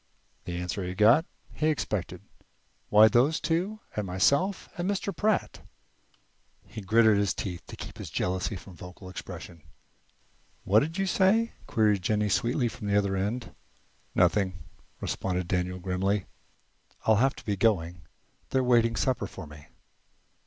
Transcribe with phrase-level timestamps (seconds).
[0.45, 2.23] The answer he got he expected.
[2.89, 5.15] "Why, those two, and myself and Mr.
[5.15, 5.61] Pratt."
[6.65, 9.61] He gritted his teeth to keep his jealousy from vocal expression.
[10.63, 13.53] "What did you say?" queried Jennie sweetly from the other end.
[14.15, 14.63] "Nothing,"
[14.99, 16.25] responded Daniel, grimly.
[17.05, 18.01] "I'll have to be going.
[18.49, 19.67] They're waiting supper for me."